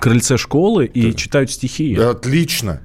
крыльце 0.00 0.36
школы 0.36 0.86
и 0.86 1.14
читают 1.14 1.50
стихи. 1.50 1.94
Отлично. 1.96 2.80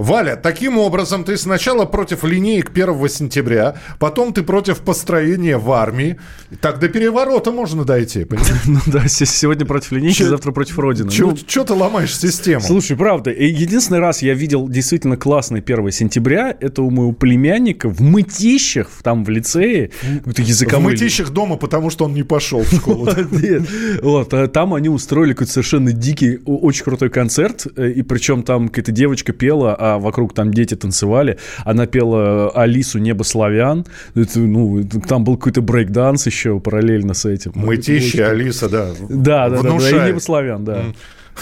Валя, 0.00 0.36
таким 0.36 0.78
образом 0.78 1.24
ты 1.24 1.36
сначала 1.36 1.84
против 1.84 2.24
линеек 2.24 2.70
1 2.70 3.08
сентября, 3.10 3.74
потом 3.98 4.32
ты 4.32 4.42
против 4.42 4.78
построения 4.78 5.58
в 5.58 5.70
армии. 5.72 6.16
Так 6.62 6.78
до 6.78 6.88
переворота 6.88 7.52
можно 7.52 7.84
дойти, 7.84 8.24
понимаешь? 8.24 8.50
Ну 8.66 8.78
да, 8.86 9.06
се- 9.08 9.26
сегодня 9.26 9.66
против 9.66 9.92
линейки, 9.92 10.22
завтра 10.22 10.52
против 10.52 10.78
Родины. 10.78 11.10
Че 11.10 11.26
Ну, 11.26 11.64
ты 11.64 11.72
ломаешь 11.74 12.16
систему? 12.16 12.62
Слушай, 12.62 12.96
правда, 12.96 13.30
единственный 13.30 13.98
раз 13.98 14.22
я 14.22 14.32
видел 14.32 14.70
действительно 14.70 15.18
классный 15.18 15.60
1 15.60 15.90
сентября, 15.90 16.56
это 16.58 16.80
у 16.80 16.88
моего 16.88 17.12
племянника 17.12 17.90
в 17.90 18.00
мытищах, 18.00 18.88
там 19.02 19.22
в 19.22 19.28
лицее, 19.28 19.90
в 20.24 20.38
языковой... 20.38 20.92
мытищах 20.92 21.28
дома, 21.28 21.56
потому 21.56 21.90
что 21.90 22.06
он 22.06 22.14
не 22.14 22.22
пошел 22.22 22.62
в 22.62 22.72
школу. 22.74 23.06
Вот, 24.02 24.32
а 24.32 24.46
там 24.48 24.72
они 24.72 24.88
устроили 24.88 25.32
какой-то 25.32 25.52
совершенно 25.52 25.92
дикий, 25.92 26.38
очень 26.46 26.84
крутой 26.84 27.10
концерт, 27.10 27.66
э, 27.76 27.90
и 27.90 28.02
причем 28.02 28.42
там 28.42 28.68
какая-то 28.68 28.92
девочка 28.92 29.32
пела, 29.32 29.76
а 29.78 29.89
вокруг 29.98 30.34
там 30.34 30.52
дети 30.52 30.74
танцевали. 30.74 31.38
Она 31.64 31.86
пела 31.86 32.50
Алису 32.50 32.98
«Небо 32.98 33.22
славян». 33.22 33.86
Это, 34.14 34.38
ну, 34.38 34.82
там 35.08 35.24
был 35.24 35.36
какой-то 35.36 35.60
брейк-данс 35.60 36.26
еще 36.26 36.60
параллельно 36.60 37.14
с 37.14 37.24
этим. 37.24 37.52
Мытищи, 37.54 38.20
Алиса, 38.20 38.68
да. 38.68 38.90
Да, 39.08 39.48
да, 39.48 39.62
да, 39.62 39.78
да, 39.78 39.90
и. 39.90 40.08
«Небо 40.08 40.20
славян», 40.20 40.64
да. 40.64 40.84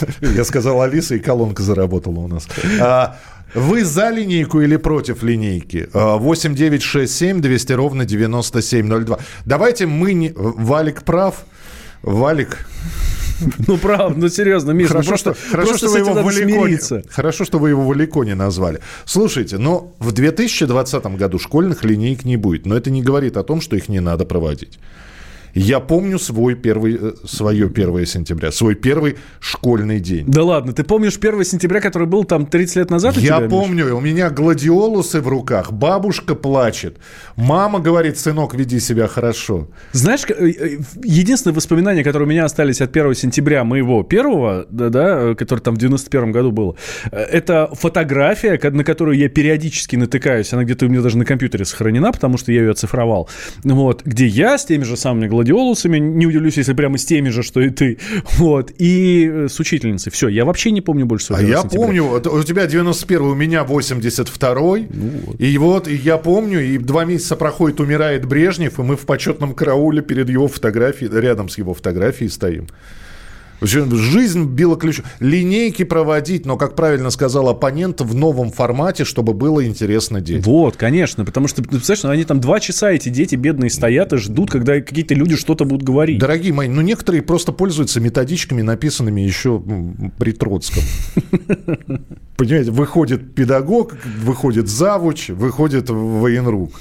Я 0.21 0.45
сказал 0.45 0.81
Алиса, 0.83 1.14
и 1.14 1.19
колонка 1.19 1.62
заработала 1.62 2.21
у 2.21 2.28
нас. 2.28 2.49
А, 2.81 3.17
Вы 3.55 3.85
за 3.85 4.11
линейку 4.11 4.61
или 4.61 4.76
против 4.76 5.23
линейки? 5.23 5.88
А, 5.93 6.17
8 6.17 6.55
9 6.55 6.83
6 6.83 7.12
7 7.12 7.40
200 7.40 7.73
ровно 7.73 8.05
9702. 8.05 9.19
Давайте 9.45 9.87
мы... 9.87 10.12
Не... 10.12 10.33
Валик 10.35 11.02
прав. 11.02 11.45
Валик... 12.02 12.67
Ну, 13.66 13.76
правда, 13.76 14.18
ну, 14.18 14.28
серьезно, 14.28 14.73
Миш, 14.73 14.88
Хорошо, 14.88 15.04
ну, 15.04 15.09
просто, 15.11 15.35
что, 15.35 15.50
хорошо, 15.50 15.68
просто 15.71 15.88
что 15.88 15.92
вы 15.92 15.99
его 15.99 16.23
Валиконе, 16.23 17.02
хорошо, 17.11 17.45
что 17.45 17.59
вы 17.59 17.71
его 17.71 17.83
Валиконе 17.87 18.35
назвали. 18.35 18.80
Слушайте, 19.04 19.59
но 19.59 19.95
в 19.99 20.12
2020 20.12 21.07
году 21.16 21.38
школьных 21.38 21.85
линейок 21.85 22.25
не 22.25 22.37
будет. 22.37 22.66
Но 22.66 22.76
это 22.76 22.90
не 22.90 23.02
говорит 23.02 23.37
о 23.37 23.42
том, 23.42 23.61
что 23.61 23.76
их 23.76 23.88
не 23.88 24.00
надо 24.00 24.25
проводить. 24.25 24.78
Я 25.55 25.81
помню 25.81 26.19
свой 26.19 26.55
первый, 26.55 26.99
э, 27.00 27.12
свое 27.25 27.69
1 27.69 28.07
сентября, 28.07 28.52
свой 28.52 28.75
первый 28.75 29.17
школьный 29.40 30.00
день. 30.00 30.25
Да 30.26 30.43
ладно, 30.43 30.73
ты 30.73 30.85
помнишь 30.85 31.19
1 31.19 31.45
сентября, 31.45 31.81
который 31.81 32.07
был 32.07 32.25
там 32.25 32.47
30 32.47 32.76
лет 32.76 32.90
назад 32.90 33.17
Я 33.17 33.23
тебя, 33.23 33.40
Миш? 33.40 33.50
помню, 33.50 33.97
у 33.97 34.00
меня 34.00 34.31
гладиолусы 34.31 35.21
в 35.21 35.28
руках, 35.28 35.73
бабушка 35.73 36.35
плачет, 36.35 36.99
мама 37.37 37.81
говорит, 37.81 38.19
сынок, 38.19 38.55
веди 38.55 38.81
себя 38.81 39.07
хорошо. 39.07 39.69
Знаешь, 39.93 40.25
э, 40.28 40.50
э, 40.50 40.78
единственное 41.02 41.55
воспоминание, 41.55 42.05
которое 42.05 42.25
у 42.25 42.28
меня 42.28 42.45
остались 42.45 42.81
от 42.81 42.90
1 42.90 43.14
сентября 43.14 43.64
моего 43.64 44.02
первого, 44.02 44.67
да, 44.71 44.88
да, 44.88 45.35
который 45.35 45.61
там 45.61 45.75
в 45.75 45.78
91 45.78 46.33
году 46.33 46.52
было, 46.52 46.76
это 47.11 47.71
фотография, 47.73 48.59
на 48.71 48.85
которую 48.85 49.17
я 49.17 49.28
периодически 49.28 49.97
натыкаюсь. 49.97 50.52
Она 50.52 50.64
где-то 50.64 50.87
у 50.87 50.88
меня 50.88 51.02
даже 51.02 51.19
на 51.19 51.25
компьютере 51.25 51.64
сохранена, 51.64 52.12
потому 52.12 52.38
что 52.38 52.52
я 52.52 52.61
ее 52.61 52.71
оцифровал. 52.71 53.28
Вот, 53.64 54.02
где 54.05 54.26
я 54.26 54.59
с 54.59 54.64
теми 54.64 54.85
же 54.85 54.97
самыми 54.97 55.26
гладиолусами, 55.38 55.99
не 55.99 56.26
удивлюсь, 56.26 56.57
если 56.57 56.73
прямо 56.73 56.99
с 56.99 57.04
теми 57.04 57.28
же, 57.28 57.42
что 57.42 57.61
и 57.61 57.71
ты, 57.71 57.99
вот, 58.38 58.73
и 58.78 59.28
э, 59.30 59.49
с 59.49 59.61
учительницей. 59.61 60.11
Все, 60.11 60.28
я 60.28 60.45
вообще 60.45 60.71
не 60.73 60.80
помню 60.80 61.07
больше 61.07 61.33
А 61.33 61.37
своего 61.37 61.49
я 61.50 61.62
сентября. 61.62 61.78
помню, 61.78 62.04
вот 62.04 62.26
у 62.26 62.42
тебя 62.42 62.66
91 62.66 63.23
у 63.26 63.35
меня 63.35 63.64
82 63.64 64.78
И 65.38 65.59
вот 65.59 65.88
и 65.88 65.95
я 65.95 66.16
помню, 66.18 66.61
и 66.61 66.78
два 66.78 67.04
месяца 67.04 67.37
проходит, 67.37 67.80
умирает 67.80 68.26
Брежнев, 68.26 68.78
и 68.78 68.83
мы 68.83 68.97
в 68.97 69.07
почетном 69.07 69.54
карауле 69.54 70.02
перед 70.02 70.28
его 70.28 70.49
фотографией, 70.49 71.11
рядом 71.21 71.49
с 71.49 71.59
его 71.59 71.75
фотографией 71.75 72.30
стоим. 72.30 72.66
Жизнь 73.61 74.45
била 74.45 74.77
ключом. 74.77 75.05
Линейки 75.21 75.83
проводить, 75.83 76.47
но, 76.47 76.57
как 76.57 76.77
правильно 76.77 77.11
сказал 77.11 77.49
оппонент, 77.49 78.00
в 78.00 78.15
новом 78.15 78.50
формате, 78.50 79.05
чтобы 79.05 79.35
было 79.35 79.65
интересно 79.67 80.21
детям. 80.21 80.43
Вот, 80.43 80.77
конечно, 80.77 81.25
потому 81.25 81.49
что, 81.49 81.62
ты 81.62 81.69
представляешь, 81.69 82.05
ну, 82.05 82.11
они 82.11 82.25
там 82.25 82.41
два 82.41 82.61
часа, 82.61 82.91
эти 82.91 83.09
дети 83.09 83.35
бедные 83.35 83.71
стоят 83.71 84.12
и 84.12 84.17
ждут, 84.17 84.50
когда 84.50 84.75
какие-то 84.75 85.15
люди 85.15 85.37
что-то 85.37 85.65
будут 85.65 85.85
говорить. 85.85 86.19
Дорогие 86.19 86.53
мои, 86.53 86.69
ну 86.69 86.81
некоторые 86.83 87.23
просто 87.23 87.53
пользуются 87.53 88.00
методичками, 88.00 88.62
написанными 88.62 89.21
еще 89.21 89.62
при 90.19 90.33
Троцком. 90.33 90.83
Понимаете, 92.37 92.71
выходит 92.71 93.35
педагог, 93.35 93.97
выходит 94.23 94.69
завуч, 94.69 95.29
выходит 95.31 95.91
военрук. 95.91 96.73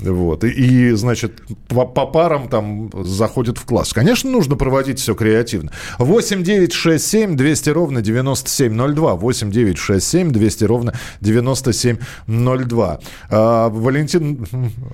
Вот. 0.00 0.44
И, 0.44 0.48
и, 0.48 0.90
значит, 0.92 1.42
по, 1.68 1.84
по 1.84 2.06
парам 2.06 2.48
там 2.48 2.90
заходит 3.04 3.58
в 3.58 3.64
класс. 3.64 3.92
Конечно, 3.92 4.30
нужно 4.30 4.56
проводить 4.56 5.00
все 5.00 5.14
креативно. 5.14 5.72
8 5.98 6.42
9 6.42 6.72
6 6.72 7.04
7 7.04 7.36
200 7.36 7.70
ровно 7.70 8.00
9702. 8.02 9.14
8 9.14 9.50
9 9.50 9.78
6 9.78 10.06
7 10.06 10.30
200 10.30 10.64
ровно 10.64 10.94
9702. 11.20 13.00
А, 13.30 13.68
Валентин, 13.68 14.46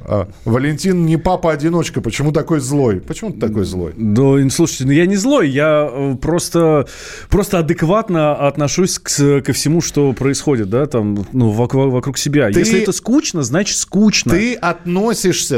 а, 0.07 0.29
Валентин 0.45 1.07
не 1.07 1.17
папа-одиночка. 1.17 2.01
Почему 2.01 2.33
такой 2.33 2.61
злой? 2.61 3.01
Почему 3.01 3.33
ты 3.33 3.41
такой 3.41 3.65
злой? 3.65 3.93
Ну, 3.97 4.49
слушайте, 4.51 4.85
ну 4.87 4.93
я 4.93 5.07
не 5.07 5.17
злой, 5.17 5.51
я 5.51 5.89
э, 5.91 6.17
просто, 6.21 6.87
просто 7.29 7.59
адекватно 7.59 8.35
отношусь 8.35 8.99
к, 8.99 9.43
ко 9.43 9.53
всему, 9.53 9.81
что 9.81 10.13
происходит, 10.13 10.71
да, 10.71 10.87
там, 10.87 11.27
ну, 11.33 11.51
вокруг, 11.51 11.93
вокруг 11.93 12.19
себя. 12.19 12.51
Ты- 12.51 12.61
Если 12.61 12.81
это 12.81 12.93
скучно, 12.93 13.43
значит 13.43 13.77
скучно. 13.77 14.33
Ты 14.33 14.55
относишься 14.55 14.94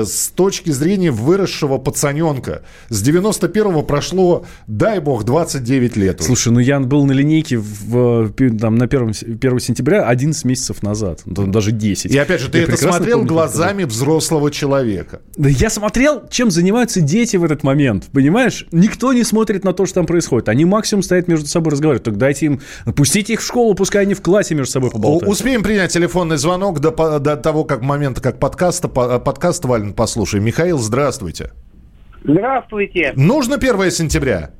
с 0.06 0.28
точки 0.28 0.70
зрения 0.70 1.10
выросшего 1.10 1.78
пацаненка. 1.78 2.62
С 2.88 3.02
91-го 3.06 3.82
прошло, 3.82 4.44
дай 4.66 5.00
бог, 5.00 5.24
29 5.24 5.96
лет. 5.96 6.20
уже. 6.20 6.26
Слушай, 6.26 6.52
ну 6.52 6.60
я 6.60 6.80
был 6.80 7.04
на 7.06 7.12
линейке 7.12 7.58
в, 7.58 8.32
там, 8.58 8.76
на 8.76 8.84
1, 8.84 9.08
1 9.10 9.60
сентября 9.60 10.06
11 10.06 10.44
месяцев 10.44 10.82
назад, 10.82 11.22
ну, 11.24 11.46
даже 11.46 11.72
10. 11.72 12.12
И 12.12 12.18
опять 12.18 12.40
же, 12.40 12.50
ты 12.50 12.58
Я 12.58 12.64
это 12.64 12.76
смотрел 12.76 12.98
помню, 12.98 13.12
как 13.12 13.22
это 13.24 13.32
глазами 13.34 13.84
взрослого 13.84 14.50
человека. 14.50 15.20
Да 15.36 15.48
я 15.48 15.70
смотрел, 15.70 16.22
чем 16.28 16.50
занимаются 16.50 17.00
дети 17.00 17.36
в 17.36 17.44
этот 17.44 17.62
момент, 17.62 18.04
понимаешь? 18.12 18.66
Никто 18.72 19.12
не 19.12 19.24
смотрит 19.24 19.64
на 19.64 19.72
то, 19.72 19.86
что 19.86 19.96
там 19.96 20.06
происходит. 20.06 20.48
Они 20.48 20.64
максимум 20.64 21.02
стоят 21.02 21.28
между 21.28 21.46
собой 21.46 21.72
разговаривают. 21.72 22.04
Так 22.04 22.16
дайте 22.16 22.46
им, 22.46 22.60
пустите 22.94 23.34
их 23.34 23.40
в 23.40 23.46
школу, 23.46 23.74
пускай 23.74 24.02
они 24.02 24.14
в 24.14 24.22
классе 24.22 24.54
между 24.54 24.72
собой 24.72 24.90
поболтают. 24.90 25.32
Успеем 25.32 25.62
принять 25.62 25.92
телефонный 25.92 26.36
звонок 26.36 26.80
до, 26.80 27.18
до 27.18 27.36
того, 27.36 27.64
как 27.64 27.82
момента, 27.82 28.20
как 28.20 28.38
подкаста, 28.38 28.88
по- 28.88 29.18
подкаст 29.26 29.64
Вален 29.64 29.92
послушаем. 29.92 30.44
Михаил, 30.44 30.78
здравствуйте. 30.78 31.50
Здравствуйте. 32.22 33.12
Нужно 33.16 33.56
1 33.56 33.90
сентября? 33.90 34.50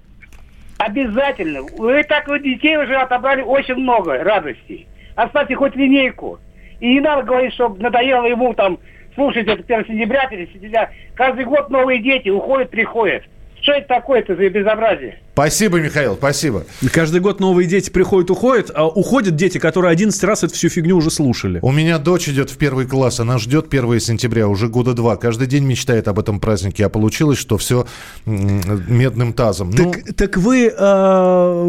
Обязательно. 0.79 1.61
Вы 1.79 2.02
так 2.02 2.26
вот 2.26 2.42
детей 2.42 2.76
уже 2.76 2.96
отобрали 2.96 3.42
очень 3.42 3.76
много 3.76 4.24
радостей. 4.24 4.88
Оставьте 5.14 5.55
хоть 5.55 5.76
линейку. 5.76 6.40
И 6.81 6.94
не 6.94 7.00
надо 7.00 7.22
говорить, 7.22 7.55
что 7.55 7.68
надоело 7.79 8.26
ему 8.26 8.55
там 8.55 8.81
слушать 9.14 9.46
это 9.46 9.62
1 9.62 9.87
сентября, 9.87 10.22
1 10.22 10.48
сентября. 10.52 10.90
Каждый 11.14 11.44
год 11.44 11.70
новые 11.70 12.02
дети 12.02 12.29
уходят, 12.29 12.68
приходят. 12.70 13.22
Что 13.62 13.74
это 13.74 13.87
такое-то 13.87 14.35
за 14.35 14.50
безобразие? 14.50 15.20
Спасибо, 15.37 15.79
Михаил, 15.81 16.16
спасибо. 16.16 16.64
Каждый 16.94 17.20
год 17.20 17.40
новые 17.40 17.68
дети 17.68 17.90
приходят, 17.90 18.31
уходят, 18.31 18.70
а 18.75 18.87
уходят 18.87 19.37
дети, 19.37 19.59
которые 19.59 19.92
11 19.92 20.25
раз 20.25 20.42
эту 20.42 20.55
всю 20.55 20.70
фигню 20.70 20.96
уже 20.96 21.11
слушали. 21.11 21.59
У 21.61 21.72
меня 21.72 21.99
дочь 21.99 22.27
идет 22.31 22.49
в 22.49 22.57
первый 22.57 22.87
класс, 22.87 23.20
она 23.20 23.37
ждет 23.37 23.66
1 23.68 24.01
сентября 24.01 24.49
уже 24.49 24.68
года 24.68 24.94
два. 24.94 25.16
Каждый 25.16 25.46
день 25.46 25.64
мечтает 25.64 26.09
об 26.09 26.18
этом 26.18 26.40
празднике, 26.40 26.87
а 26.87 26.88
получилось, 26.88 27.37
что 27.37 27.59
все 27.59 27.87
медным 28.25 29.35
тазом. 29.35 29.72
Ну, 29.72 29.92
Так, 29.92 30.16
так 30.16 30.37
вы 30.38 30.72
э, 30.75 31.62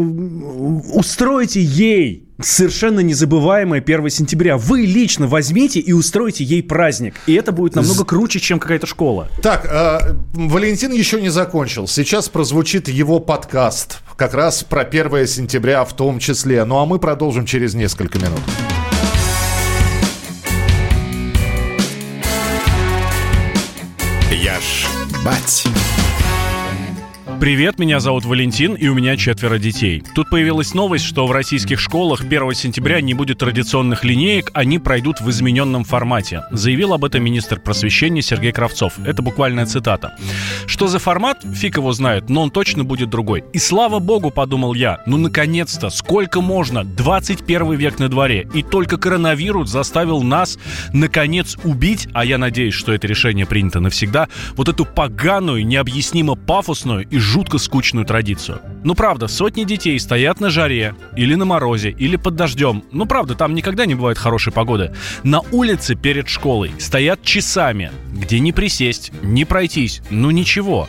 устроите 0.94 1.60
ей 1.60 2.28
совершенно 2.40 3.00
незабываемое 3.00 3.80
1 3.80 4.10
сентября. 4.10 4.56
Вы 4.56 4.82
лично 4.82 5.26
возьмите 5.26 5.80
и 5.80 5.92
устройте 5.92 6.44
ей 6.44 6.62
праздник. 6.62 7.14
И 7.26 7.34
это 7.34 7.52
будет 7.52 7.74
намного 7.74 8.04
круче, 8.04 8.38
чем 8.38 8.60
какая-то 8.60 8.86
школа. 8.86 9.28
Так, 9.42 9.66
э, 9.66 10.14
Валентин 10.34 10.92
еще 10.92 11.20
не 11.20 11.30
закончил. 11.30 11.86
Сейчас 11.88 12.28
прозвучит 12.28 12.88
его 12.88 13.18
подкаст. 13.18 13.57
Как 14.16 14.34
раз 14.34 14.62
про 14.62 14.82
1 14.82 15.26
сентября 15.26 15.84
в 15.84 15.92
том 15.92 16.20
числе. 16.20 16.64
Ну 16.64 16.78
а 16.78 16.86
мы 16.86 17.00
продолжим 17.00 17.44
через 17.44 17.74
несколько 17.74 18.16
минут. 18.20 18.40
Я 24.30 24.60
ж 24.60 24.86
бать. 25.24 25.64
Привет, 27.40 27.78
меня 27.78 28.00
зовут 28.00 28.24
Валентин, 28.24 28.74
и 28.74 28.88
у 28.88 28.94
меня 28.94 29.16
четверо 29.16 29.58
детей. 29.58 30.02
Тут 30.12 30.28
появилась 30.28 30.74
новость, 30.74 31.04
что 31.04 31.24
в 31.24 31.30
российских 31.30 31.78
школах 31.78 32.22
1 32.22 32.52
сентября 32.54 33.00
не 33.00 33.14
будет 33.14 33.38
традиционных 33.38 34.02
линеек, 34.02 34.50
они 34.54 34.80
пройдут 34.80 35.20
в 35.20 35.30
измененном 35.30 35.84
формате. 35.84 36.42
Заявил 36.50 36.94
об 36.94 37.04
этом 37.04 37.22
министр 37.22 37.60
просвещения 37.60 38.22
Сергей 38.22 38.50
Кравцов. 38.50 38.94
Это 39.06 39.22
буквальная 39.22 39.66
цитата. 39.66 40.16
Что 40.66 40.88
за 40.88 40.98
формат, 40.98 41.44
фиг 41.54 41.76
его 41.76 41.92
знает, 41.92 42.28
но 42.28 42.42
он 42.42 42.50
точно 42.50 42.82
будет 42.82 43.08
другой. 43.08 43.44
И 43.52 43.58
слава 43.60 44.00
богу, 44.00 44.30
подумал 44.30 44.74
я, 44.74 45.00
ну 45.06 45.16
наконец-то, 45.16 45.90
сколько 45.90 46.40
можно, 46.40 46.82
21 46.82 47.74
век 47.74 48.00
на 48.00 48.08
дворе, 48.08 48.48
и 48.52 48.64
только 48.64 48.96
коронавирус 48.96 49.70
заставил 49.70 50.22
нас, 50.22 50.58
наконец, 50.92 51.56
убить, 51.62 52.08
а 52.14 52.24
я 52.24 52.36
надеюсь, 52.36 52.74
что 52.74 52.92
это 52.92 53.06
решение 53.06 53.46
принято 53.46 53.78
навсегда, 53.78 54.26
вот 54.56 54.68
эту 54.68 54.84
поганую, 54.84 55.64
необъяснимо 55.64 56.34
пафосную 56.34 57.06
и 57.08 57.27
жутко 57.28 57.58
скучную 57.58 58.06
традицию. 58.06 58.60
Ну 58.84 58.94
правда, 58.94 59.28
сотни 59.28 59.64
детей 59.64 60.00
стоят 60.00 60.40
на 60.40 60.48
жаре, 60.48 60.94
или 61.14 61.34
на 61.34 61.44
морозе, 61.44 61.90
или 61.90 62.16
под 62.16 62.36
дождем. 62.36 62.82
Ну 62.90 63.04
правда, 63.04 63.34
там 63.34 63.54
никогда 63.54 63.84
не 63.84 63.94
бывает 63.94 64.16
хорошей 64.16 64.50
погоды. 64.50 64.94
На 65.24 65.40
улице 65.52 65.94
перед 65.94 66.28
школой 66.28 66.72
стоят 66.78 67.22
часами, 67.22 67.92
где 68.14 68.40
не 68.40 68.52
присесть, 68.52 69.12
не 69.22 69.44
пройтись, 69.44 70.00
ну 70.08 70.30
ничего. 70.30 70.88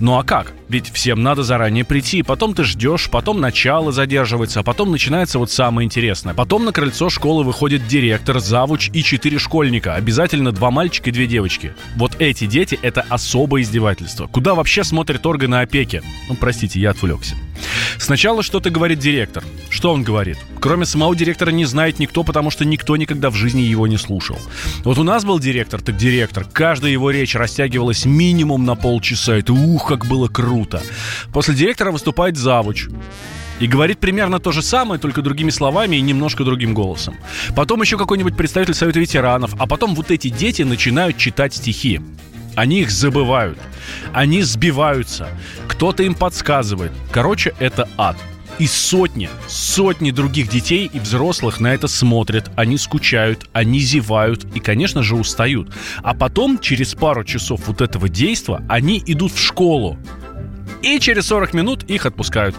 Ну 0.00 0.18
а 0.18 0.22
как? 0.22 0.52
Ведь 0.70 0.88
всем 0.92 1.20
надо 1.24 1.42
заранее 1.42 1.84
прийти, 1.84 2.22
потом 2.22 2.54
ты 2.54 2.62
ждешь, 2.62 3.10
потом 3.10 3.40
начало 3.40 3.90
задерживается, 3.90 4.60
а 4.60 4.62
потом 4.62 4.92
начинается 4.92 5.40
вот 5.40 5.50
самое 5.50 5.84
интересное. 5.84 6.32
Потом 6.32 6.64
на 6.64 6.70
крыльцо 6.70 7.10
школы 7.10 7.42
выходит 7.42 7.88
директор, 7.88 8.38
завуч 8.38 8.88
и 8.92 9.02
четыре 9.02 9.40
школьника. 9.40 9.96
Обязательно 9.96 10.52
два 10.52 10.70
мальчика 10.70 11.10
и 11.10 11.12
две 11.12 11.26
девочки. 11.26 11.74
Вот 11.96 12.12
эти 12.20 12.46
дети— 12.46 12.78
это 12.82 13.04
особое 13.08 13.62
издевательство. 13.62 14.28
Куда 14.28 14.54
вообще 14.54 14.84
смотрят 14.84 15.26
органы 15.26 15.56
опеки? 15.56 16.02
Ну, 16.28 16.36
простите, 16.36 16.78
я 16.78 16.90
отвлекся. 16.90 17.34
Сначала 17.98 18.42
что-то 18.42 18.70
говорит 18.70 19.00
директор. 19.00 19.42
Что 19.68 19.92
он 19.92 20.02
говорит? 20.02 20.38
Кроме 20.60 20.84
самого 20.84 21.14
директора 21.16 21.50
не 21.50 21.64
знает 21.64 21.98
никто, 21.98 22.22
потому 22.22 22.50
что 22.50 22.64
никто 22.64 22.96
никогда 22.96 23.30
в 23.30 23.34
жизни 23.34 23.60
его 23.60 23.86
не 23.86 23.96
слушал. 23.96 24.38
Вот 24.84 24.98
у 24.98 25.02
нас 25.02 25.24
был 25.24 25.38
директор, 25.38 25.80
так 25.82 25.96
директор. 25.96 26.46
Каждая 26.50 26.92
его 26.92 27.10
речь 27.10 27.34
растягивалась 27.34 28.04
минимум 28.04 28.64
на 28.64 28.76
полчаса. 28.76 29.36
Это 29.36 29.52
ух, 29.52 29.88
как 29.88 30.06
было 30.06 30.28
круто. 30.28 30.59
После 31.32 31.54
директора 31.54 31.90
выступает 31.90 32.36
завуч. 32.36 32.88
И 33.60 33.66
говорит 33.66 33.98
примерно 33.98 34.40
то 34.40 34.52
же 34.52 34.62
самое, 34.62 34.98
только 34.98 35.20
другими 35.20 35.50
словами 35.50 35.96
и 35.96 36.00
немножко 36.00 36.44
другим 36.44 36.72
голосом. 36.72 37.16
Потом 37.54 37.82
еще 37.82 37.98
какой-нибудь 37.98 38.36
представитель 38.36 38.74
Совета 38.74 39.00
ветеранов, 39.00 39.54
а 39.58 39.66
потом 39.66 39.94
вот 39.94 40.10
эти 40.10 40.28
дети 40.28 40.62
начинают 40.62 41.18
читать 41.18 41.54
стихи. 41.54 42.00
Они 42.56 42.80
их 42.80 42.90
забывают. 42.90 43.58
Они 44.12 44.42
сбиваются. 44.42 45.28
Кто-то 45.68 46.02
им 46.02 46.14
подсказывает. 46.14 46.92
Короче, 47.12 47.54
это 47.58 47.88
ад. 47.98 48.16
И 48.58 48.66
сотни, 48.66 49.30
сотни 49.46 50.10
других 50.10 50.48
детей 50.48 50.90
и 50.92 51.00
взрослых 51.00 51.60
на 51.60 51.72
это 51.72 51.88
смотрят, 51.88 52.50
они 52.56 52.76
скучают, 52.76 53.48
они 53.54 53.78
зевают 53.78 54.44
и, 54.54 54.60
конечно 54.60 55.02
же, 55.02 55.16
устают. 55.16 55.72
А 56.02 56.12
потом, 56.12 56.58
через 56.58 56.94
пару 56.94 57.24
часов 57.24 57.62
вот 57.66 57.80
этого 57.80 58.10
действа, 58.10 58.62
они 58.68 59.02
идут 59.06 59.32
в 59.32 59.38
школу. 59.38 59.96
И 60.82 60.98
через 60.98 61.26
40 61.26 61.54
минут 61.54 61.84
их 61.84 62.06
отпускают. 62.06 62.56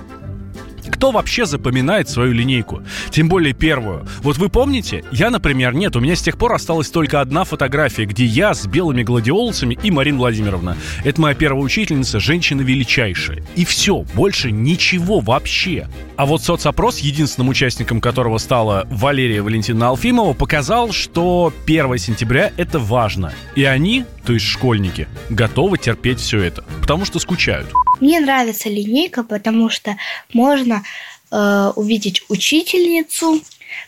Кто 0.89 1.11
вообще 1.11 1.45
запоминает 1.45 2.09
свою 2.09 2.33
линейку? 2.33 2.81
Тем 3.09 3.29
более 3.29 3.53
первую. 3.53 4.05
Вот 4.21 4.37
вы 4.37 4.49
помните? 4.49 5.03
Я, 5.11 5.29
например, 5.29 5.73
нет. 5.73 5.95
У 5.95 5.99
меня 5.99 6.15
с 6.15 6.21
тех 6.21 6.37
пор 6.37 6.53
осталась 6.53 6.89
только 6.89 7.21
одна 7.21 7.43
фотография, 7.43 8.05
где 8.05 8.25
я 8.25 8.53
с 8.53 8.65
белыми 8.65 9.03
гладиолусами 9.03 9.77
и 9.81 9.91
Марина 9.91 10.19
Владимировна. 10.19 10.77
Это 11.03 11.21
моя 11.21 11.35
первая 11.35 11.63
учительница, 11.63 12.19
женщина 12.19 12.61
величайшая. 12.61 13.43
И 13.55 13.65
все, 13.65 14.05
больше 14.13 14.51
ничего 14.51 15.19
вообще. 15.19 15.87
А 16.17 16.25
вот 16.25 16.43
соцопрос, 16.43 16.99
единственным 16.99 17.49
участником 17.49 18.01
которого 18.01 18.37
стала 18.37 18.87
Валерия 18.89 19.41
Валентина 19.41 19.89
Алфимова, 19.89 20.33
показал, 20.33 20.91
что 20.91 21.53
1 21.65 21.97
сентября 21.97 22.51
это 22.57 22.79
важно. 22.79 23.33
И 23.55 23.63
они, 23.63 24.05
то 24.25 24.33
есть 24.33 24.45
школьники, 24.45 25.07
готовы 25.29 25.77
терпеть 25.77 26.19
все 26.19 26.41
это, 26.41 26.63
потому 26.81 27.05
что 27.05 27.19
скучают. 27.19 27.67
Мне 28.01 28.19
нравится 28.19 28.67
линейка, 28.67 29.23
потому 29.23 29.69
что 29.69 29.95
можно 30.33 30.83
э, 31.31 31.71
увидеть 31.75 32.23
учительницу, 32.29 33.41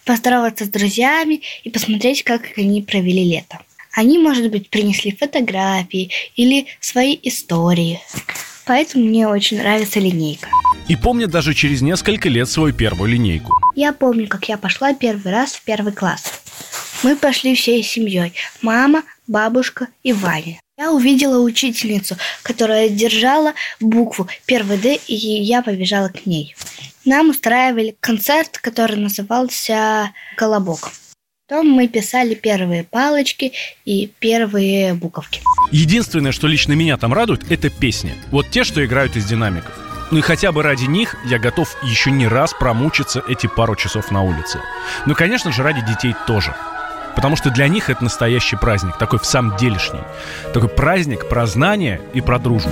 поздороваться 0.06 0.66
с 0.66 0.70
друзьями 0.70 1.42
и 1.64 1.70
посмотреть, 1.70 2.24
как 2.24 2.44
они 2.58 2.82
провели 2.84 3.26
лето. 3.26 3.60
Они, 3.92 4.18
может 4.18 4.50
быть, 4.50 4.70
принесли 4.70 5.12
фотографии 5.12 6.12
или 6.36 6.68
свои 6.80 7.18
истории. 7.24 8.00
Поэтому 8.66 9.06
мне 9.06 9.28
очень 9.28 9.58
нравится 9.58 10.00
линейка. 10.00 10.48
И 10.88 10.96
помнят 10.96 11.30
даже 11.32 11.54
через 11.54 11.82
несколько 11.82 12.30
лет 12.30 12.48
свою 12.48 12.74
первую 12.74 13.10
линейку. 13.10 13.52
Я 13.76 13.94
помню, 13.94 14.28
как 14.28 14.48
я 14.48 14.58
пошла 14.58 14.94
первый 14.94 15.32
раз 15.32 15.54
в 15.54 15.64
первый 15.64 15.94
класс. 15.94 16.42
Мы 17.04 17.16
пошли 17.16 17.56
всей 17.56 17.84
семьей. 17.84 18.34
Мама, 18.62 19.04
бабушка 19.28 19.88
и 20.04 20.14
Ваня. 20.14 20.63
Я 20.84 20.92
увидела 20.92 21.40
учительницу, 21.40 22.18
которая 22.42 22.90
держала 22.90 23.54
букву 23.80 24.28
первый 24.46 24.78
Д, 24.78 25.00
и 25.08 25.16
я 25.16 25.62
побежала 25.62 26.10
к 26.10 26.26
ней. 26.26 26.58
Нам 27.06 27.30
устраивали 27.30 27.96
концерт, 28.02 28.58
который 28.58 28.98
назывался 28.98 30.12
«Колобок». 30.36 30.92
Потом 31.48 31.70
мы 31.70 31.88
писали 31.88 32.36
первые 32.36 32.84
палочки 32.84 33.54
и 33.86 34.12
первые 34.20 34.94
буковки. 34.94 35.40
Единственное, 35.72 36.34
что 36.34 36.48
лично 36.48 36.74
меня 36.74 36.98
там 36.98 37.14
радует, 37.14 37.50
это 37.50 37.70
песни. 37.70 38.14
Вот 38.30 38.50
те, 38.52 38.66
что 38.66 38.84
играют 38.84 39.16
из 39.16 39.24
динамиков. 39.24 39.74
Ну 40.12 40.18
и 40.18 40.22
хотя 40.22 40.52
бы 40.52 40.64
ради 40.64 40.84
них 40.84 41.16
я 41.26 41.40
готов 41.40 41.78
еще 41.84 42.12
не 42.12 42.28
раз 42.28 42.54
промучиться 42.54 43.24
эти 43.30 43.48
пару 43.48 43.78
часов 43.78 44.12
на 44.12 44.22
улице. 44.22 44.60
Ну, 45.06 45.16
конечно 45.16 45.54
же, 45.54 45.64
ради 45.64 45.80
детей 45.88 46.14
тоже. 46.28 46.54
Потому 47.16 47.36
что 47.36 47.50
для 47.52 47.68
них 47.68 47.90
это 47.90 48.04
настоящий 48.04 48.56
праздник, 48.56 48.98
такой 48.98 49.20
в 49.20 49.26
самом 49.26 49.56
делешний. 49.58 50.02
Такой 50.54 50.70
праздник 50.70 51.30
про 51.30 51.46
знания 51.46 52.02
и 52.14 52.22
про 52.22 52.40
дружбу. 52.40 52.72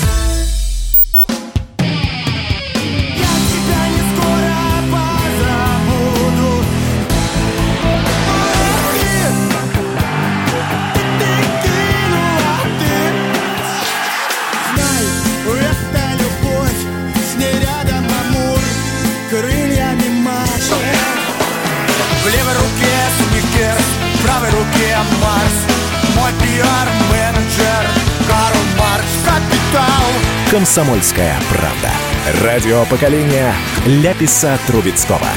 Комсомольская 30.51 31.39
правда. 31.49 32.43
Радио 32.43 32.83
поколения 32.87 33.53
Ляписа 33.85 34.59
Трубецкого. 34.67 35.29